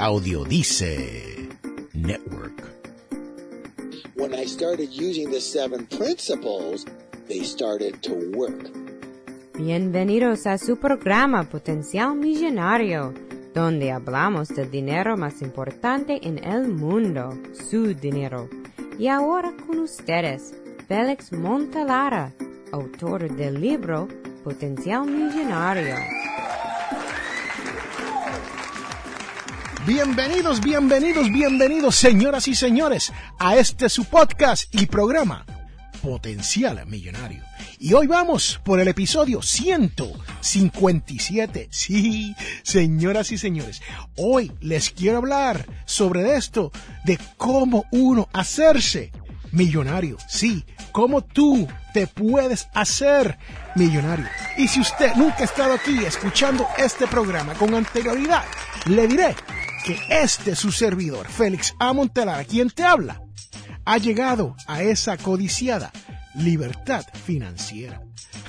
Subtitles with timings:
[0.00, 1.50] Audiodice
[1.92, 2.56] Network.
[4.14, 6.86] When I started using the seven principles,
[7.28, 8.70] they started to work.
[9.58, 13.12] Bienvenidos a su programa Potencial Millonario,
[13.52, 18.48] donde hablamos del dinero más importante en el mundo, su dinero.
[18.98, 20.54] Y ahora con ustedes,
[20.88, 22.32] Félix Montalara,
[22.72, 24.08] autor del libro
[24.44, 26.19] Potencial Millonario.
[29.86, 35.46] Bienvenidos, bienvenidos, bienvenidos, señoras y señores, a este su podcast y programa
[36.02, 37.42] Potencial Millonario.
[37.78, 41.68] Y hoy vamos por el episodio 157.
[41.70, 43.80] Sí, señoras y señores,
[44.18, 46.72] hoy les quiero hablar sobre esto
[47.04, 49.12] de cómo uno hacerse
[49.50, 50.18] millonario.
[50.28, 53.38] Sí, cómo tú te puedes hacer
[53.76, 54.26] millonario.
[54.58, 58.44] Y si usted nunca ha estado aquí escuchando este programa con anterioridad,
[58.86, 59.34] le diré
[60.08, 61.92] este su servidor, Félix A.
[61.92, 63.22] Montelara, quien te habla,
[63.84, 65.90] ha llegado a esa codiciada
[66.34, 68.02] libertad financiera.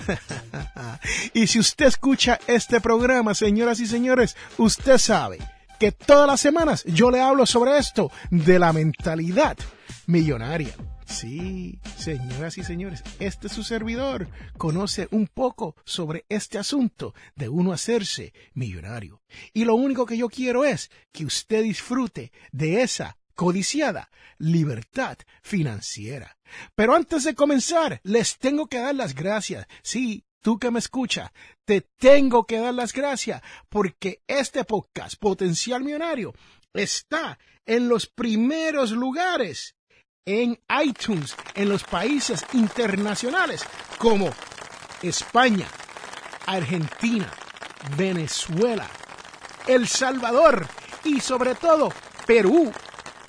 [1.34, 5.40] y si usted escucha este programa, señoras y señores, usted sabe
[5.80, 9.58] que todas las semanas yo le hablo sobre esto de la mentalidad
[10.06, 10.76] millonaria.
[11.12, 14.30] Sí, señoras y señores, este es su servidor.
[14.58, 19.22] Conoce un poco sobre este asunto de uno hacerse millonario.
[19.54, 26.38] Y lo único que yo quiero es que usted disfrute de esa codiciada libertad financiera.
[26.76, 29.68] Pero antes de comenzar, les tengo que dar las gracias.
[29.84, 31.30] Sí, tú que me escuchas,
[31.66, 36.34] te tengo que dar las gracias porque este podcast, Potencial Millonario,
[36.74, 39.76] está en los primeros lugares
[40.26, 43.64] en iTunes en los países internacionales
[43.98, 44.30] como
[45.02, 45.68] España,
[46.46, 47.32] Argentina,
[47.98, 48.90] Venezuela,
[49.68, 50.68] El Salvador
[51.04, 51.92] y sobre todo
[52.26, 52.72] Perú.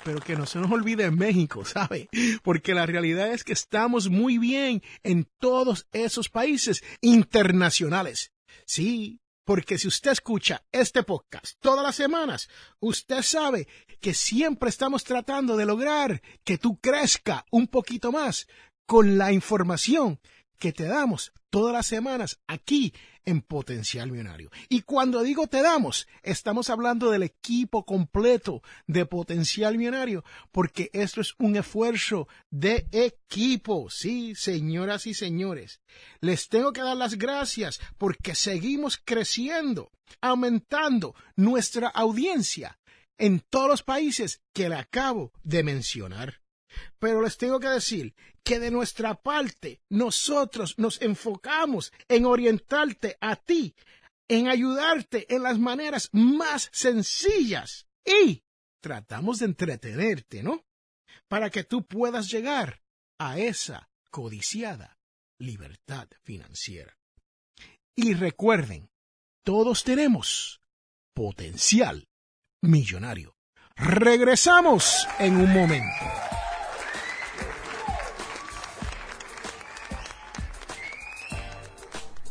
[0.03, 2.09] Pero que no se nos olvide México, ¿sabe?
[2.43, 8.31] Porque la realidad es que estamos muy bien en todos esos países internacionales.
[8.65, 12.49] Sí, porque si usted escucha este podcast todas las semanas,
[12.79, 13.67] usted sabe
[13.99, 18.47] que siempre estamos tratando de lograr que tú crezca un poquito más
[18.85, 20.19] con la información
[20.59, 22.93] que te damos todas las semanas aquí
[23.25, 24.49] en Potencial Millonario.
[24.69, 31.21] Y cuando digo te damos, estamos hablando del equipo completo de Potencial Millonario, porque esto
[31.21, 33.89] es un esfuerzo de equipo.
[33.89, 35.81] Sí, señoras y señores,
[36.21, 42.79] les tengo que dar las gracias porque seguimos creciendo, aumentando nuestra audiencia
[43.17, 46.41] en todos los países que le acabo de mencionar.
[46.99, 53.35] Pero les tengo que decir que de nuestra parte nosotros nos enfocamos en orientarte a
[53.35, 53.75] ti,
[54.27, 58.43] en ayudarte en las maneras más sencillas y
[58.81, 60.65] tratamos de entretenerte, ¿no?
[61.27, 62.81] Para que tú puedas llegar
[63.17, 64.97] a esa codiciada
[65.37, 66.97] libertad financiera.
[67.95, 68.89] Y recuerden,
[69.43, 70.61] todos tenemos
[71.13, 72.07] potencial
[72.61, 73.35] millonario.
[73.75, 76.42] Regresamos en un momento.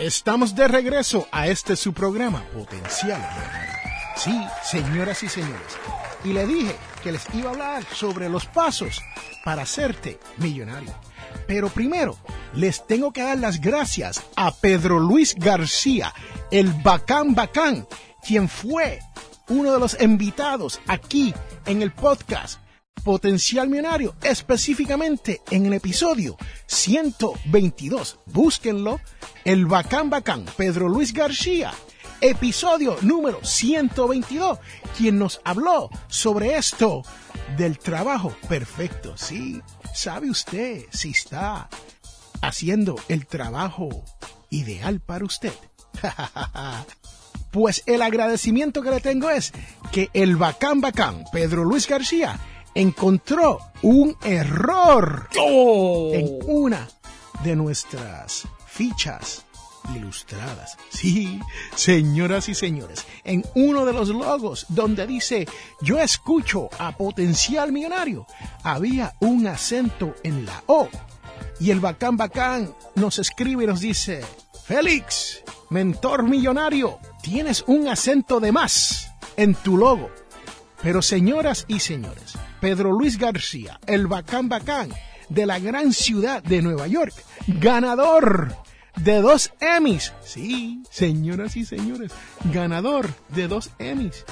[0.00, 3.20] Estamos de regreso a este su programa Potencial.
[4.16, 4.34] Sí,
[4.64, 5.76] señoras y señores.
[6.24, 9.02] Y le dije que les iba a hablar sobre los pasos
[9.44, 10.94] para hacerte millonario.
[11.46, 12.16] Pero primero,
[12.54, 16.14] les tengo que dar las gracias a Pedro Luis García,
[16.50, 17.86] el bacán bacán,
[18.26, 19.00] quien fue
[19.48, 21.34] uno de los invitados aquí
[21.66, 22.58] en el podcast
[23.04, 26.36] Potencial Millonario, específicamente en el episodio
[26.66, 28.18] 122.
[28.26, 29.00] Búsquenlo,
[29.44, 31.72] el bacán bacán Pedro Luis García,
[32.20, 34.58] episodio número 122,
[34.96, 37.02] quien nos habló sobre esto
[37.56, 39.16] del trabajo perfecto.
[39.16, 39.60] Sí,
[39.94, 41.68] sabe usted si está
[42.42, 44.04] haciendo el trabajo
[44.50, 45.54] ideal para usted.
[47.50, 49.52] Pues el agradecimiento que le tengo es
[49.90, 52.38] que el bacán bacán Pedro Luis García
[52.74, 56.10] encontró un error Oh.
[56.14, 56.88] en una
[57.44, 59.44] de nuestras fichas
[59.94, 60.76] ilustradas.
[60.90, 61.40] Sí,
[61.74, 65.48] señoras y señores, en uno de los logos donde dice
[65.80, 68.26] yo escucho a potencial millonario,
[68.62, 70.88] había un acento en la O.
[71.58, 74.22] Y el bacán bacán nos escribe y nos dice,
[74.64, 80.10] Félix, mentor millonario, tienes un acento de más en tu logo.
[80.82, 84.90] Pero señoras y señores, Pedro Luis García, el bacán bacán
[85.28, 87.14] de la gran ciudad de Nueva York,
[87.46, 88.54] ganador
[88.96, 90.12] de dos Emmys.
[90.22, 92.12] Sí, señoras y señores,
[92.52, 94.24] ganador de dos Emmys.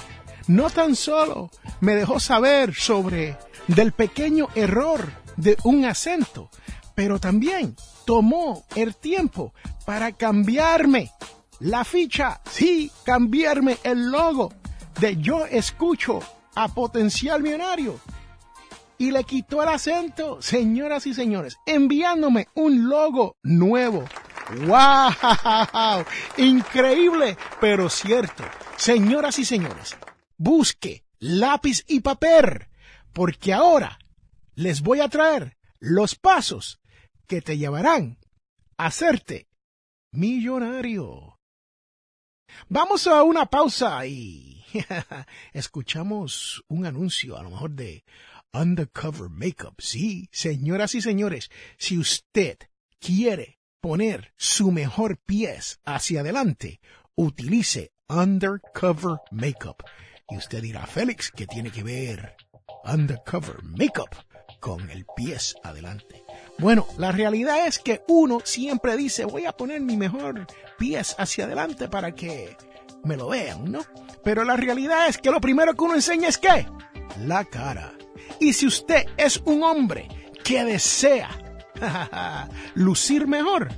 [0.46, 3.36] No tan solo me dejó saber sobre
[3.66, 6.50] del pequeño error de un acento,
[6.94, 9.54] pero también tomó el tiempo
[9.86, 11.12] para cambiarme
[11.60, 14.52] la ficha, sí, cambiarme el logo
[15.00, 16.20] de yo escucho
[16.54, 18.00] a potencial millonario
[18.98, 24.04] y le quitó el acento, señoras y señores, enviándome un logo nuevo.
[24.66, 26.04] ¡Wow!
[26.36, 28.44] Increíble, pero cierto.
[28.76, 29.96] Señoras y señores,
[30.36, 32.66] busque lápiz y papel,
[33.12, 33.98] porque ahora
[34.54, 36.80] les voy a traer los pasos
[37.26, 38.18] que te llevarán
[38.76, 39.48] a hacerte
[40.12, 41.38] millonario.
[42.68, 44.64] Vamos a una pausa y
[45.52, 48.04] escuchamos un anuncio, a lo mejor de
[48.52, 49.74] Undercover Makeup.
[49.78, 52.58] Sí, señoras y señores, si usted
[52.98, 56.80] quiere poner su mejor pies hacia adelante,
[57.14, 59.82] utilice Undercover Makeup.
[60.30, 62.36] Y usted dirá, Félix, ¿qué tiene que ver
[62.84, 64.14] Undercover Makeup
[64.60, 66.24] con el pies adelante?
[66.58, 70.46] Bueno, la realidad es que uno siempre dice, voy a poner mi mejor
[70.78, 72.56] pies hacia adelante para que
[73.04, 73.80] me lo vean, ¿no?
[74.24, 76.66] Pero la realidad es que lo primero que uno enseña es qué?
[77.24, 77.94] La cara.
[78.40, 80.08] Y si usted es un hombre
[80.44, 81.28] que desea
[82.74, 83.68] lucir mejor,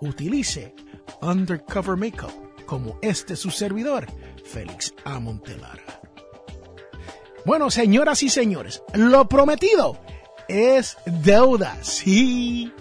[0.00, 0.74] utilice
[1.20, 4.06] Undercover Makeup como este su servidor,
[4.44, 5.20] Félix A.
[5.20, 5.82] Montelara.
[7.44, 9.98] Bueno, señoras y señores, lo prometido
[10.48, 11.78] es deuda.
[11.82, 12.72] Sí,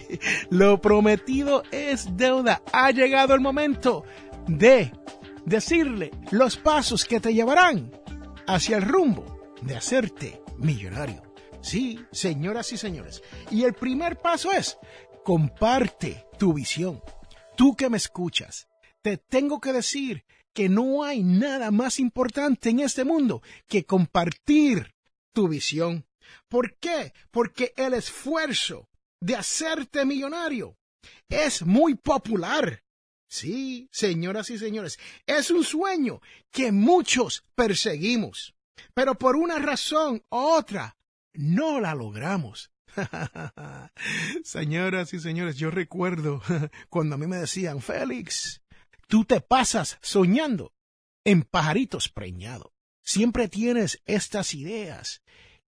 [0.50, 2.62] lo prometido es deuda.
[2.74, 4.04] Ha llegado el momento
[4.48, 4.92] de
[5.46, 7.92] decirle los pasos que te llevarán
[8.48, 11.24] hacia el rumbo de hacerte millonario.
[11.62, 13.24] Sí, señoras y señores.
[13.50, 14.78] Y el primer paso es,
[15.24, 17.02] comparte tu visión.
[17.58, 18.68] Tú que me escuchas,
[19.02, 24.96] te tengo que decir que no hay nada más importante en este mundo que compartir
[25.34, 26.08] tu visión.
[26.48, 27.14] ¿Por qué?
[27.32, 28.88] Porque el esfuerzo
[29.20, 30.78] de hacerte millonario
[31.30, 32.84] es muy popular.
[33.28, 36.22] Sí, señoras y señores, es un sueño
[36.52, 38.55] que muchos perseguimos
[38.94, 40.98] pero por una razón u otra
[41.34, 42.72] no la logramos.
[44.44, 46.42] Señoras y señores, yo recuerdo
[46.90, 48.62] cuando a mí me decían, Félix,
[49.08, 50.74] tú te pasas soñando
[51.26, 52.72] en pajaritos preñados.
[53.04, 55.22] Siempre tienes estas ideas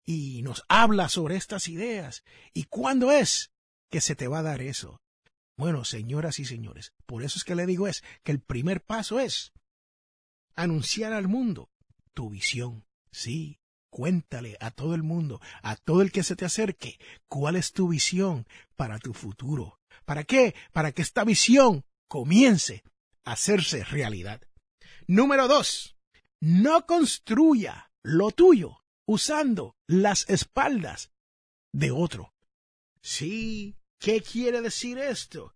[0.06, 2.24] y nos hablas sobre estas ideas.
[2.54, 3.51] ¿Y cuándo es
[3.89, 5.01] que se te va a dar eso?
[5.57, 9.19] Bueno, señoras y señores, por eso es que le digo es que el primer paso
[9.19, 9.54] es
[10.56, 11.69] anunciar al mundo
[12.13, 12.83] tu visión.
[13.12, 13.60] Sí,
[13.90, 17.90] cuéntale a todo el mundo, a todo el que se te acerque, cuál es tu
[17.90, 19.80] visión para tu futuro.
[20.06, 20.56] ¿Para qué?
[20.72, 22.84] Para que esta visión comience
[23.24, 24.42] a hacerse realidad.
[25.08, 25.96] Número dos,
[26.42, 31.12] no construya lo tuyo usando las espaldas
[31.74, 32.33] de otro.
[33.02, 35.56] Sí, ¿qué quiere decir esto?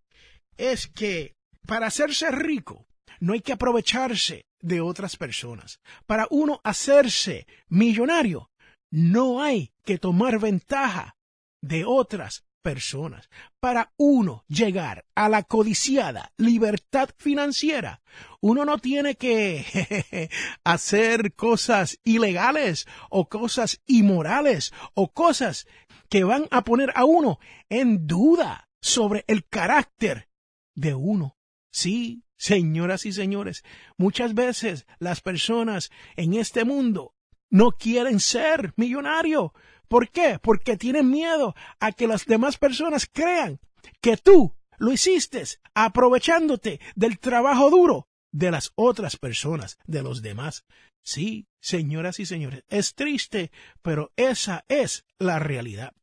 [0.56, 1.34] Es que
[1.66, 2.86] para hacerse rico
[3.20, 5.80] no hay que aprovecharse de otras personas.
[6.06, 8.50] Para uno hacerse millonario,
[8.90, 11.16] no hay que tomar ventaja
[11.60, 13.28] de otras personas.
[13.60, 18.02] Para uno llegar a la codiciada libertad financiera,
[18.40, 20.30] uno no tiene que
[20.64, 25.68] hacer cosas ilegales o cosas inmorales o cosas
[26.08, 30.28] que van a poner a uno en duda sobre el carácter
[30.74, 31.36] de uno.
[31.72, 33.64] Sí, Señoras y señores,
[33.96, 37.14] muchas veces las personas en este mundo
[37.48, 39.54] no quieren ser millonario.
[39.88, 40.38] ¿Por qué?
[40.42, 43.60] Porque tienen miedo a que las demás personas crean
[44.00, 45.42] que tú lo hiciste
[45.74, 50.64] aprovechándote del trabajo duro de las otras personas, de los demás.
[51.02, 53.50] Sí, señoras y señores, es triste,
[53.80, 55.94] pero esa es la realidad.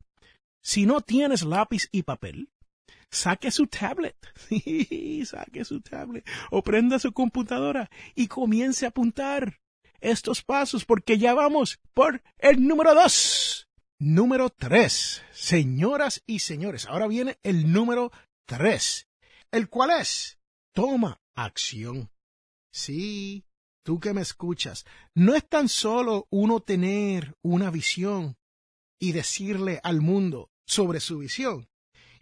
[0.60, 2.48] Si no tienes lápiz y papel,
[3.10, 4.16] saque su tablet,
[5.26, 9.60] saque su tablet o prenda su computadora y comience a apuntar
[10.00, 13.68] estos pasos porque ya vamos por el número dos.
[13.98, 18.12] Número tres, señoras y señores, ahora viene el número
[18.44, 19.08] tres,
[19.50, 20.38] el cual es
[20.72, 22.10] toma acción.
[22.70, 23.46] Sí,
[23.84, 24.84] tú que me escuchas,
[25.14, 28.36] no es tan solo uno tener una visión
[28.98, 31.68] y decirle al mundo sobre su visión.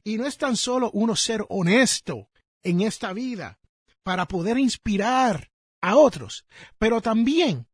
[0.04, 2.28] Y no es tan solo uno ser honesto
[2.62, 3.60] en esta vida
[4.02, 6.46] para poder inspirar a otros,
[6.78, 7.66] pero también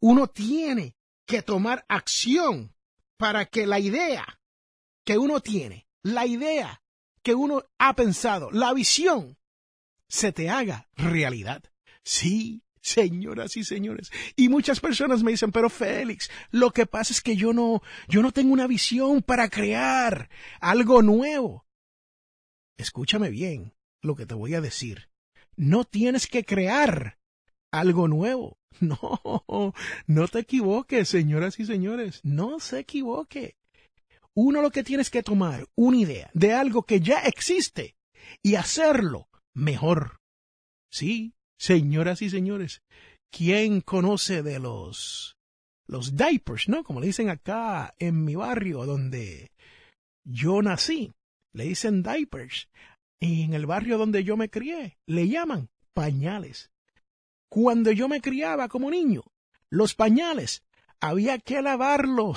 [0.00, 2.74] uno tiene que tomar acción
[3.16, 4.40] para que la idea
[5.04, 6.82] que uno tiene, la idea
[7.22, 9.36] que uno ha pensado, la visión,
[10.08, 11.62] se te haga realidad.
[12.02, 14.10] Sí, señoras y señores.
[14.36, 18.22] Y muchas personas me dicen, pero Félix, lo que pasa es que yo no, yo
[18.22, 20.30] no tengo una visión para crear
[20.60, 21.66] algo nuevo.
[22.78, 25.10] Escúchame bien lo que te voy a decir.
[25.56, 27.18] No tienes que crear
[27.70, 28.56] algo nuevo.
[28.80, 29.74] No,
[30.06, 32.20] no te equivoques, señoras y señores.
[32.22, 33.56] No se equivoque.
[34.34, 37.96] Uno lo que tienes que tomar una idea de algo que ya existe
[38.40, 40.20] y hacerlo mejor.
[40.92, 42.82] Sí, señoras y señores,
[43.32, 45.36] ¿quién conoce de los
[45.88, 46.84] los diapers, no?
[46.84, 49.50] Como le dicen acá en mi barrio donde
[50.24, 51.12] yo nací,
[51.52, 52.68] le dicen diapers.
[53.20, 56.70] Y en el barrio donde yo me crié, le llaman pañales.
[57.48, 59.24] Cuando yo me criaba como niño,
[59.70, 60.62] los pañales
[61.00, 62.34] había que lavarlo.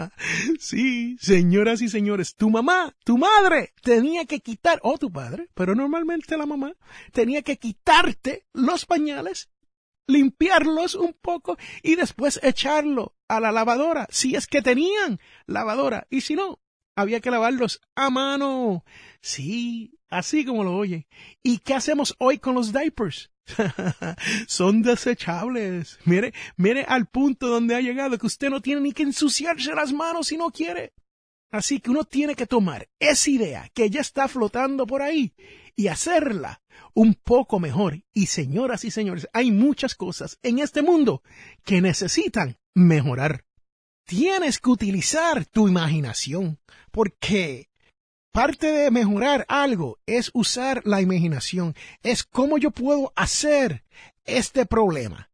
[0.58, 5.74] sí, señoras y señores, tu mamá, tu madre, tenía que quitar, o tu padre, pero
[5.74, 6.74] normalmente la mamá,
[7.12, 9.50] tenía que quitarte los pañales,
[10.06, 16.20] limpiarlos un poco y después echarlo a la lavadora, si es que tenían lavadora, y
[16.20, 16.60] si no,
[16.96, 18.84] había que lavarlos a mano.
[19.20, 21.06] Sí, así como lo oye.
[21.42, 23.30] ¿Y qué hacemos hoy con los diapers?
[24.46, 25.98] Son desechables.
[26.04, 29.92] Mire, mire al punto donde ha llegado que usted no tiene ni que ensuciarse las
[29.92, 30.92] manos si no quiere.
[31.50, 35.34] Así que uno tiene que tomar esa idea que ya está flotando por ahí
[35.76, 36.62] y hacerla
[36.94, 38.02] un poco mejor.
[38.12, 41.22] Y señoras y señores, hay muchas cosas en este mundo
[41.64, 43.44] que necesitan mejorar.
[44.06, 46.58] Tienes que utilizar tu imaginación
[46.90, 47.68] porque
[48.34, 53.84] Parte de mejorar algo es usar la imaginación, es cómo yo puedo hacer
[54.24, 55.30] este problema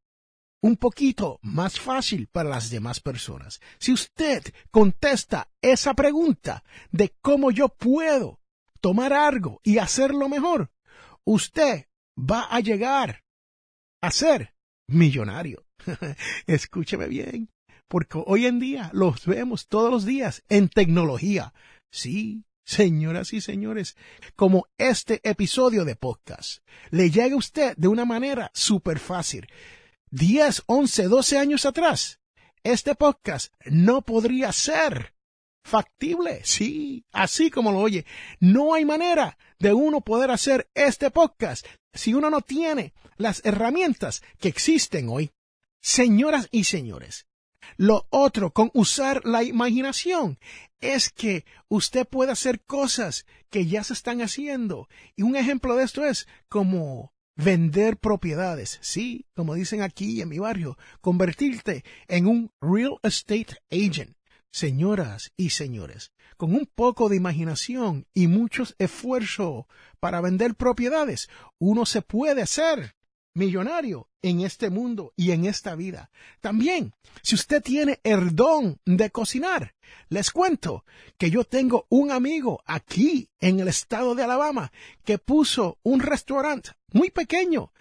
[0.61, 3.63] un poquito más fácil para las demás personas.
[3.79, 8.39] Si usted contesta esa pregunta de cómo yo puedo
[8.83, 10.71] tomar algo y hacerlo mejor,
[11.25, 11.87] usted
[12.19, 13.25] va a llegar
[14.03, 14.55] a ser
[14.89, 15.65] millonario.
[16.47, 17.49] Escúcheme bien,
[17.91, 21.53] porque hoy en día los vemos todos los días en tecnología.
[21.91, 23.97] Sí, señoras y señores,
[24.37, 29.49] como este episodio de podcast le llega a usted de una manera súper fácil.
[30.13, 32.21] 10, 11, 12 años atrás,
[32.63, 35.13] este podcast no podría ser
[35.65, 36.43] factible.
[36.45, 38.07] Sí, así como lo oye.
[38.39, 44.23] No hay manera de uno poder hacer este podcast si uno no tiene las herramientas
[44.39, 45.33] que existen hoy.
[45.83, 47.27] Señoras y señores,
[47.77, 50.39] lo otro con usar la imaginación
[50.81, 54.89] es que usted puede hacer cosas que ya se están haciendo.
[55.17, 58.79] Y un ejemplo de esto es como vender propiedades.
[58.81, 64.17] Sí, como dicen aquí en mi barrio, convertirte en un real estate agent.
[64.53, 69.67] Señoras y señores, con un poco de imaginación y muchos esfuerzos
[70.01, 72.97] para vender propiedades, uno se puede hacer
[73.35, 76.11] millonario en este mundo y en esta vida.
[76.41, 79.75] También, si usted tiene el don de cocinar,
[80.09, 80.85] les cuento
[81.17, 84.73] que yo tengo un amigo aquí en el estado de Alabama
[85.05, 87.73] que puso un restaurante muy pequeño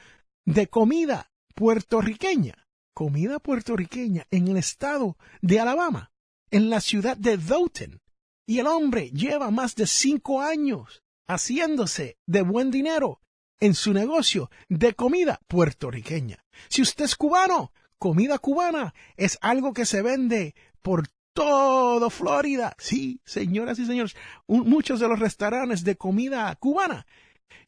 [0.45, 6.11] de comida puertorriqueña, comida puertorriqueña en el estado de Alabama,
[6.51, 8.01] en la ciudad de Doughton.
[8.47, 13.21] Y el hombre lleva más de cinco años haciéndose de buen dinero
[13.59, 16.43] en su negocio de comida puertorriqueña.
[16.67, 22.75] Si usted es cubano, comida cubana es algo que se vende por todo Florida.
[22.77, 24.15] Sí, señoras y señores,
[24.47, 27.05] muchos de los restaurantes de comida cubana.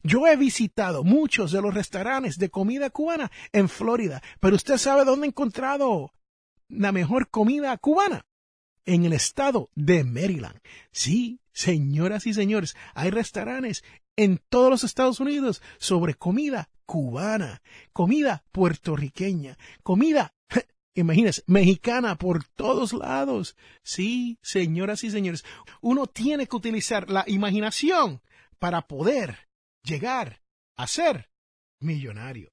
[0.02, 5.04] Yo he visitado muchos de los restaurantes de comida cubana en Florida, pero usted sabe
[5.04, 6.12] dónde he encontrado
[6.68, 8.26] la mejor comida cubana
[8.84, 10.58] en el estado de Maryland.
[10.90, 13.84] Sí, señoras y señores, hay restaurantes
[14.16, 20.34] en todos los Estados Unidos sobre comida cubana, comida puertorriqueña, comida,
[20.94, 23.56] imagínense, mexicana por todos lados.
[23.82, 25.44] Sí, señoras y señores,
[25.80, 28.20] uno tiene que utilizar la imaginación
[28.58, 29.48] para poder
[29.82, 30.42] llegar
[30.76, 31.30] a ser
[31.80, 32.50] millonario.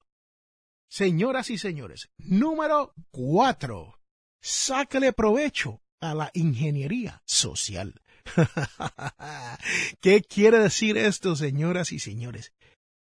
[0.88, 4.00] Señoras y señores, número cuatro.
[4.40, 8.00] Sácale provecho a la ingeniería social.
[10.00, 12.52] ¿Qué quiere decir esto, señoras y señores?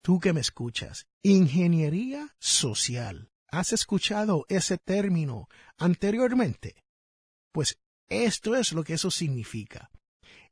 [0.03, 3.31] tú que me escuchas, ingeniería social.
[3.49, 6.85] ¿Has escuchado ese término anteriormente?
[7.53, 9.91] Pues esto es lo que eso significa.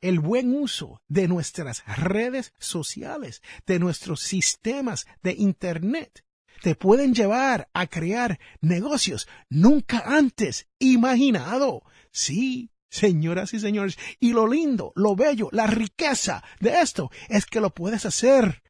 [0.00, 6.25] El buen uso de nuestras redes sociales, de nuestros sistemas de Internet,
[6.62, 11.83] te pueden llevar a crear negocios nunca antes imaginado.
[12.11, 17.61] Sí, señoras y señores, y lo lindo, lo bello, la riqueza de esto es que
[17.61, 18.62] lo puedes hacer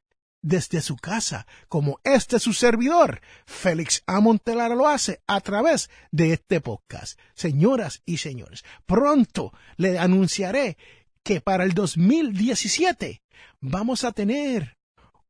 [0.43, 6.61] desde su casa, como este su servidor, Félix Amontelara lo hace a través de este
[6.61, 7.19] podcast.
[7.35, 10.77] Señoras y señores, pronto le anunciaré
[11.25, 13.23] que para el 2017
[13.61, 14.79] vamos a tener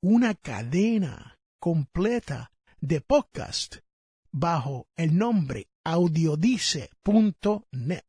[0.00, 3.76] una cadena completa de podcast
[4.30, 8.04] bajo el nombre audiodice.net.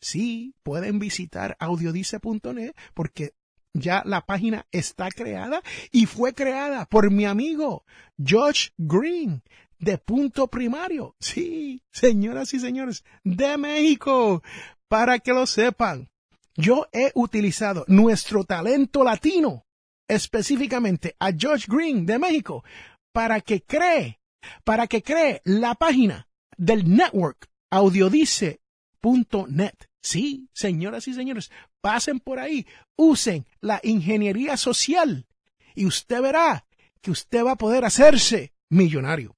[0.00, 3.34] Sí, pueden visitar audiodice.net porque
[3.72, 7.84] ya la página está creada y fue creada por mi amigo
[8.22, 9.42] George Green
[9.78, 11.14] de Punto Primario.
[11.20, 14.42] Sí, señoras y señores, de México.
[14.88, 16.10] Para que lo sepan,
[16.56, 19.64] yo he utilizado nuestro talento latino,
[20.08, 22.64] específicamente a George Green de México,
[23.12, 24.20] para que cree,
[24.64, 29.89] para que cree la página del network audiodice.net.
[30.02, 32.66] Sí, señoras y señores, pasen por ahí,
[32.96, 35.26] usen la ingeniería social
[35.74, 36.66] y usted verá
[37.00, 39.36] que usted va a poder hacerse millonario.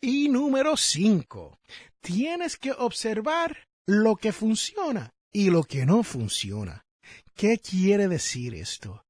[0.00, 1.60] Y número cinco,
[2.00, 6.84] tienes que observar lo que funciona y lo que no funciona.
[7.34, 9.04] ¿Qué quiere decir esto?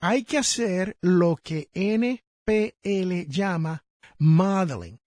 [0.00, 3.84] Hay que hacer lo que NPL llama
[4.18, 5.00] modeling.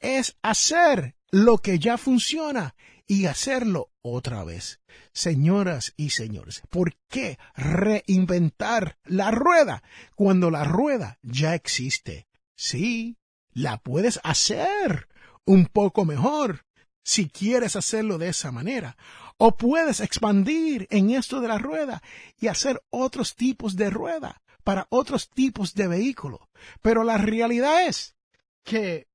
[0.00, 2.74] Es hacer lo que ya funciona
[3.06, 4.80] y hacerlo otra vez.
[5.12, 9.82] Señoras y señores, ¿por qué reinventar la rueda
[10.14, 12.26] cuando la rueda ya existe?
[12.54, 13.16] Sí,
[13.52, 15.08] la puedes hacer
[15.44, 16.64] un poco mejor
[17.04, 18.96] si quieres hacerlo de esa manera.
[19.38, 22.02] O puedes expandir en esto de la rueda
[22.38, 26.48] y hacer otros tipos de rueda para otros tipos de vehículo.
[26.80, 28.14] Pero la realidad es
[28.62, 29.08] que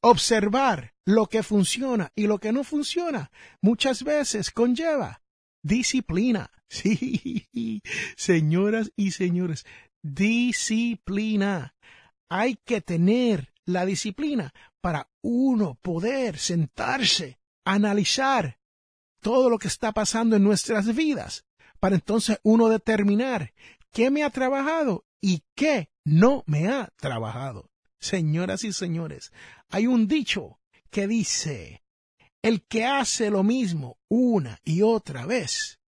[0.00, 5.22] observar lo que funciona y lo que no funciona muchas veces conlleva
[5.62, 6.50] disciplina.
[6.72, 7.82] Sí,
[8.16, 9.66] señoras y señores,
[10.02, 11.74] disciplina.
[12.30, 18.58] Hay que tener la disciplina para uno poder sentarse, analizar
[19.20, 21.44] todo lo que está pasando en nuestras vidas,
[21.78, 23.52] para entonces uno determinar
[23.92, 27.70] qué me ha trabajado y qué no me ha trabajado.
[28.00, 29.30] Señoras y señores,
[29.68, 30.58] hay un dicho
[30.92, 31.82] que dice,
[32.42, 35.80] el que hace lo mismo una y otra vez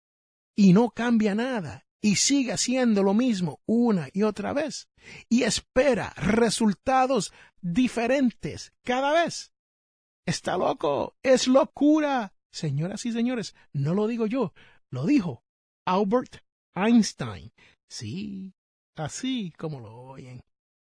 [0.54, 4.88] y no cambia nada y sigue haciendo lo mismo una y otra vez
[5.28, 9.52] y espera resultados diferentes cada vez.
[10.24, 12.32] Está loco, es locura.
[12.52, 14.54] Señoras y señores, no lo digo yo,
[14.88, 15.42] lo dijo
[15.84, 16.44] Albert
[16.76, 17.52] Einstein.
[17.88, 18.54] Sí,
[18.94, 20.44] así como lo oyen.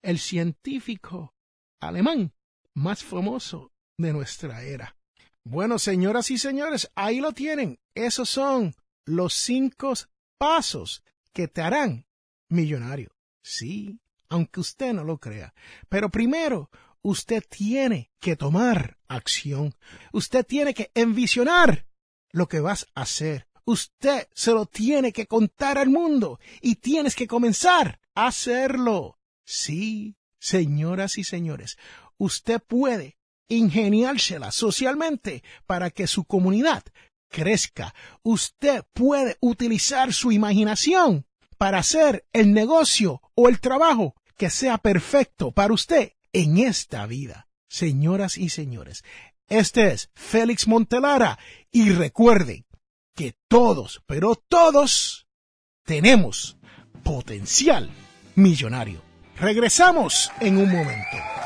[0.00, 1.34] El científico
[1.80, 2.32] alemán
[2.72, 4.96] más famoso de nuestra era.
[5.44, 7.78] Bueno, señoras y señores, ahí lo tienen.
[7.94, 9.94] Esos son los cinco
[10.38, 12.06] pasos que te harán
[12.48, 13.14] millonario.
[13.42, 15.54] Sí, aunque usted no lo crea.
[15.88, 16.70] Pero primero,
[17.02, 19.74] usted tiene que tomar acción.
[20.12, 21.86] Usted tiene que envisionar
[22.32, 23.46] lo que vas a hacer.
[23.64, 29.18] Usted se lo tiene que contar al mundo y tienes que comenzar a hacerlo.
[29.44, 31.78] Sí, señoras y señores,
[32.18, 33.16] usted puede
[33.48, 36.84] ingeniársela socialmente para que su comunidad
[37.28, 37.94] crezca.
[38.22, 41.26] Usted puede utilizar su imaginación
[41.58, 47.48] para hacer el negocio o el trabajo que sea perfecto para usted en esta vida.
[47.68, 49.04] Señoras y señores,
[49.48, 51.38] este es Félix Montelara
[51.70, 52.66] y recuerden
[53.14, 55.26] que todos, pero todos,
[55.84, 56.58] tenemos
[57.02, 57.90] potencial
[58.34, 59.00] millonario.
[59.36, 61.45] Regresamos en un momento.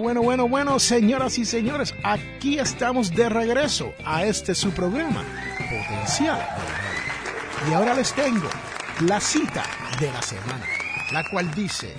[0.00, 5.22] Bueno, bueno, bueno, señoras y señores, aquí estamos de regreso a este su programa,
[5.58, 6.40] Potencial.
[7.68, 8.48] Y ahora les tengo
[9.06, 9.62] la cita
[10.00, 10.64] de la semana,
[11.12, 11.92] la cual dice,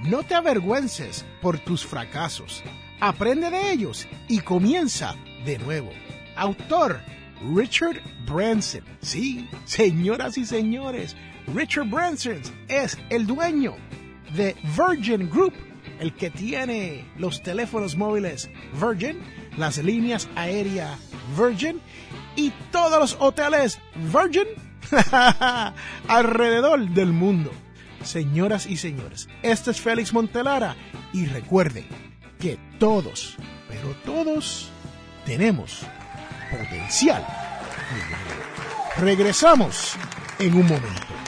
[0.00, 2.62] no te avergüences por tus fracasos,
[2.98, 5.14] aprende de ellos y comienza
[5.44, 5.90] de nuevo.
[6.34, 6.98] Autor
[7.54, 8.84] Richard Branson.
[9.02, 11.14] Sí, señoras y señores,
[11.54, 13.76] Richard Branson es el dueño
[14.34, 15.52] de Virgin Group,
[16.00, 19.18] el que tiene los teléfonos móviles Virgin,
[19.56, 20.98] las líneas aéreas
[21.36, 21.80] Virgin
[22.36, 23.78] y todos los hoteles
[24.12, 24.46] Virgin
[26.08, 27.50] alrededor del mundo.
[28.02, 30.76] Señoras y señores, este es Félix Montelara
[31.12, 31.84] y recuerde
[32.38, 33.36] que todos,
[33.68, 34.70] pero todos,
[35.26, 35.82] tenemos
[36.50, 37.26] potencial.
[38.96, 39.96] Regresamos
[40.38, 41.27] en un momento.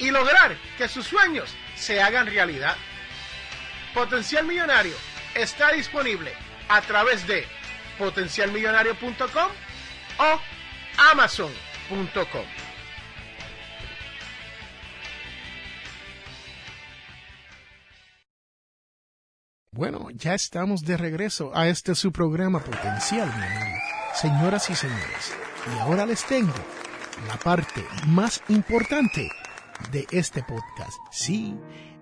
[0.00, 2.76] y lograr que sus sueños se hagan realidad.
[3.94, 4.94] Potencial Millonario
[5.34, 6.32] está disponible
[6.68, 7.46] a través de
[7.98, 9.50] potencialmillonario.com
[10.18, 10.40] o
[11.12, 12.46] amazon.com.
[19.72, 23.80] Bueno, ya estamos de regreso a este su programa Potencial Millonario.
[24.14, 25.36] Señoras y señores,
[25.72, 26.52] y ahora les tengo
[27.28, 29.30] la parte más importante
[29.90, 30.98] de este podcast.
[31.10, 31.56] Sí,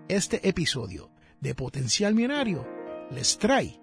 [0.08, 1.10] este episodio
[1.40, 2.66] de Potencial Millonario
[3.10, 3.80] les trae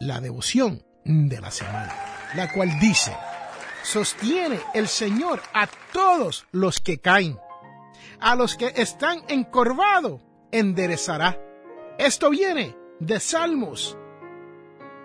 [0.00, 1.94] la devoción de la semana,
[2.34, 3.16] la cual dice,
[3.82, 7.38] sostiene el Señor a todos los que caen,
[8.20, 10.20] a los que están encorvados,
[10.52, 11.40] enderezará.
[11.98, 13.96] Esto viene de Salmos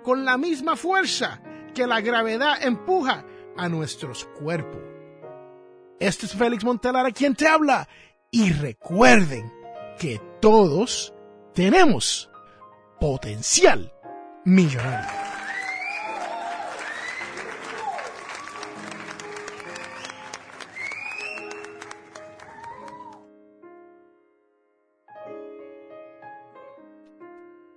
[0.03, 1.43] con la misma fuerza
[1.75, 3.25] que la gravedad empuja
[3.57, 4.81] a nuestros cuerpos.
[6.01, 7.89] Este es Félix Montelara quien te habla
[8.31, 9.53] y recuerden
[9.99, 11.15] que todos
[11.55, 12.31] tenemos
[12.99, 13.93] potencial
[14.45, 15.22] millonario.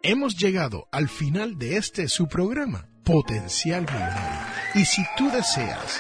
[0.07, 4.39] Hemos llegado al final de este su programa, Potencial Millonario.
[4.75, 5.99] Y si tú deseas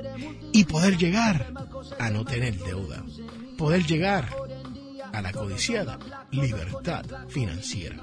[0.52, 1.52] y poder llegar
[1.98, 3.04] a no tener deuda,
[3.58, 4.28] poder llegar
[5.12, 5.98] a la codiciada
[6.30, 8.02] libertad financiera.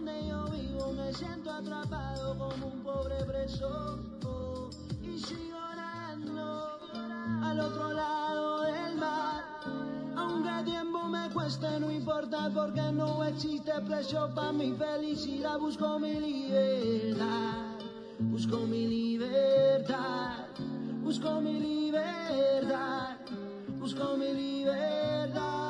[11.79, 15.57] No importa porque no existe precio para mi felicidad.
[15.57, 17.79] Busco mi libertad,
[18.19, 20.47] busco mi libertad,
[21.03, 23.17] busco mi libertad,
[23.79, 25.60] busco mi libertad.